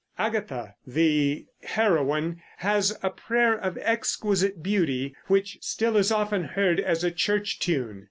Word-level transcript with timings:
Agatha, 0.17 0.73
the 0.87 1.45
heroine, 1.61 2.41
has 2.57 2.97
a 3.03 3.11
prayer 3.11 3.53
of 3.55 3.77
exquisite 3.83 4.63
beauty, 4.63 5.15
which 5.27 5.59
still 5.61 5.95
is 5.95 6.11
often 6.11 6.43
heard 6.45 6.79
as 6.79 7.03
a 7.03 7.11
church 7.11 7.59
tune. 7.59 7.99